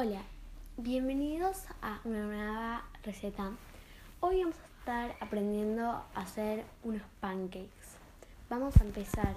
Hola, 0.00 0.22
bienvenidos 0.76 1.64
a 1.82 2.00
una 2.04 2.24
nueva 2.24 2.84
receta. 3.02 3.50
Hoy 4.20 4.44
vamos 4.44 4.54
a 4.60 4.78
estar 4.78 5.16
aprendiendo 5.18 5.82
a 5.90 6.04
hacer 6.14 6.64
unos 6.84 7.02
pancakes. 7.18 7.96
Vamos 8.48 8.76
a 8.76 8.84
empezar. 8.84 9.34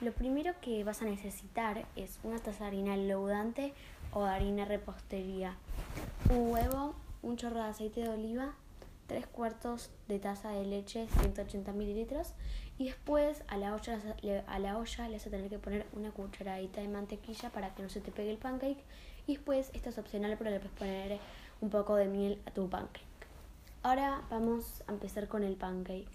Lo 0.00 0.12
primero 0.12 0.54
que 0.60 0.84
vas 0.84 1.02
a 1.02 1.06
necesitar 1.06 1.84
es 1.96 2.20
una 2.22 2.38
taza 2.38 2.62
de 2.62 2.68
harina 2.68 2.96
leudante 2.96 3.74
o 4.12 4.22
harina 4.22 4.66
repostería, 4.66 5.56
un 6.30 6.52
huevo, 6.52 6.94
un 7.24 7.36
chorro 7.36 7.56
de 7.56 7.68
aceite 7.70 8.02
de 8.02 8.10
oliva, 8.10 8.54
tres 9.08 9.26
cuartos 9.26 9.90
de 10.06 10.20
taza 10.20 10.50
de 10.50 10.64
leche, 10.64 11.08
180 11.20 11.72
mililitros, 11.72 12.34
y 12.78 12.84
después 12.84 13.42
a 13.48 13.56
la, 13.56 13.74
olla, 13.74 13.98
a 14.46 14.58
la 14.60 14.78
olla 14.78 15.08
le 15.08 15.14
vas 15.14 15.26
a 15.26 15.30
tener 15.30 15.50
que 15.50 15.58
poner 15.58 15.86
una 15.94 16.12
cucharadita 16.12 16.80
de 16.80 16.88
mantequilla 16.88 17.50
para 17.50 17.74
que 17.74 17.82
no 17.82 17.88
se 17.88 18.00
te 18.00 18.12
pegue 18.12 18.30
el 18.30 18.38
pancake, 18.38 18.84
y 19.26 19.34
después, 19.34 19.70
esto 19.74 19.90
es 19.90 19.98
opcional, 19.98 20.36
pero 20.38 20.50
le 20.50 20.60
puedes 20.60 20.78
poner 20.78 21.18
un 21.60 21.70
poco 21.70 21.96
de 21.96 22.06
miel 22.06 22.40
a 22.46 22.50
tu 22.50 22.68
pancake. 22.68 23.00
Ahora 23.82 24.22
vamos 24.30 24.84
a 24.86 24.92
empezar 24.92 25.26
con 25.26 25.42
el 25.42 25.56
pancake. 25.56 26.08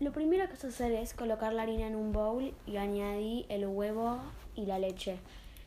Lo 0.00 0.12
primero 0.12 0.46
que 0.46 0.54
vas 0.54 0.64
a 0.64 0.68
hacer 0.68 0.92
es 0.92 1.14
colocar 1.14 1.52
la 1.52 1.62
harina 1.62 1.86
en 1.86 1.94
un 1.94 2.12
bowl 2.12 2.54
y 2.66 2.76
añadir 2.78 3.46
el 3.48 3.66
huevo 3.66 4.20
y 4.54 4.66
la 4.66 4.78
leche. 4.78 5.18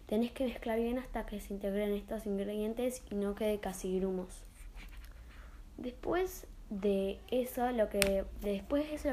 Tenés 0.07 0.31
que 0.31 0.45
mezclar 0.45 0.79
bien 0.79 0.97
hasta 0.99 1.25
que 1.25 1.39
se 1.39 1.53
integren 1.53 1.93
estos 1.93 2.25
ingredientes 2.25 3.03
y 3.11 3.15
no 3.15 3.35
quede 3.35 3.59
casi 3.59 3.99
grumos. 3.99 4.43
Después 5.77 6.47
de 6.69 7.19
eso, 7.29 7.71
lo 7.71 7.89
que 7.89 8.25
después 8.41 8.89
de 8.89 8.95
eso 8.95 9.09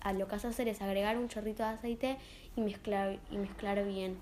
a 0.00 0.12
lo 0.12 0.26
que 0.26 0.32
vas 0.32 0.44
a 0.44 0.48
hacer 0.48 0.68
es 0.68 0.80
agregar 0.80 1.18
un 1.18 1.28
chorrito 1.28 1.62
de 1.62 1.70
aceite 1.70 2.16
y 2.56 2.60
mezclar 2.60 3.18
y 3.30 3.38
mezclar 3.38 3.84
bien. 3.84 4.16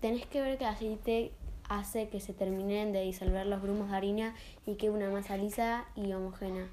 Tenés 0.00 0.26
que 0.26 0.40
ver 0.40 0.58
que 0.58 0.64
el 0.64 0.70
aceite 0.70 1.32
hace 1.68 2.08
que 2.08 2.20
se 2.20 2.32
terminen 2.32 2.92
de 2.92 3.02
disolver 3.02 3.46
los 3.46 3.62
grumos 3.62 3.90
de 3.90 3.96
harina 3.96 4.34
y 4.66 4.74
quede 4.74 4.90
una 4.90 5.10
masa 5.10 5.36
lisa 5.36 5.86
y 5.96 6.12
homogénea. 6.12 6.68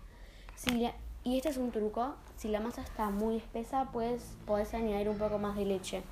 Si 0.55 0.89
y 1.25 1.37
este 1.37 1.49
es 1.49 1.57
un 1.57 1.71
truco, 1.71 2.15
si 2.35 2.49
la 2.49 2.59
masa 2.59 2.81
está 2.81 3.09
muy 3.09 3.37
espesa, 3.37 3.89
pues 3.93 4.35
podés 4.45 4.73
añadir 4.73 5.07
un 5.07 5.17
poco 5.17 5.39
más 5.39 5.55
de 5.55 5.65
leche. 5.65 6.03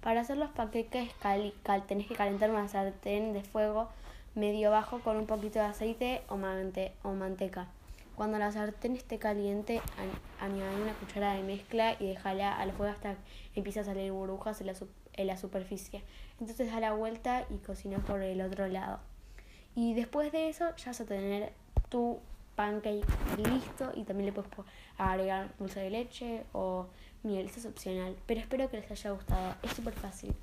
Para 0.00 0.22
hacer 0.22 0.38
los 0.38 0.50
paquetes 0.50 1.08
cal, 1.20 1.52
tenés 1.86 2.08
que 2.08 2.16
calentar 2.16 2.50
una 2.50 2.66
sartén 2.66 3.32
de 3.32 3.42
fuego 3.42 3.88
medio 4.34 4.70
bajo 4.70 5.00
con 5.00 5.16
un 5.16 5.26
poquito 5.26 5.58
de 5.58 5.66
aceite 5.66 6.22
o, 6.28 6.36
manteca. 6.36 7.68
Cuando 8.16 8.38
la 8.38 8.52
sartén 8.52 8.96
esté 8.96 9.18
caliente, 9.18 9.80
añade 10.40 10.82
una 10.82 10.94
cuchara 10.94 11.34
de 11.34 11.42
mezcla 11.42 11.96
y 11.98 12.06
déjala 12.06 12.56
al 12.56 12.72
fuego 12.72 12.92
hasta 12.92 13.14
que 13.14 13.60
empiece 13.60 13.80
a 13.80 13.84
salir 13.84 14.12
burbujas 14.12 14.60
en 14.60 14.68
la, 14.68 14.74
en 15.14 15.26
la 15.26 15.36
superficie. 15.36 16.02
Entonces 16.40 16.70
da 16.70 16.80
la 16.80 16.92
vuelta 16.92 17.44
y 17.50 17.58
cocina 17.58 17.98
por 17.98 18.22
el 18.22 18.40
otro 18.40 18.68
lado. 18.68 19.00
Y 19.74 19.94
después 19.94 20.30
de 20.30 20.48
eso 20.48 20.74
ya 20.76 20.86
vas 20.86 21.00
a 21.00 21.04
tener 21.04 21.52
tu 21.88 22.20
pancake 22.54 23.04
listo 23.36 23.90
y 23.94 24.04
también 24.04 24.26
le 24.26 24.32
puedes 24.32 24.50
agregar 24.96 25.52
dulce 25.58 25.80
de 25.80 25.90
leche 25.90 26.44
o 26.52 26.86
miel, 27.22 27.46
eso 27.46 27.58
es 27.58 27.66
opcional. 27.66 28.16
Pero 28.26 28.40
espero 28.40 28.70
que 28.70 28.78
les 28.78 28.90
haya 28.90 29.10
gustado, 29.10 29.54
es 29.62 29.72
súper 29.72 29.94
fácil. 29.94 30.34